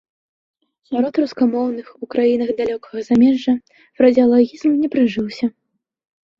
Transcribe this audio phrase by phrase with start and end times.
[0.89, 3.53] Сярод рускамоўных у краінах далёкага замежжа
[4.01, 5.45] фразеалагізм не прыжыўся.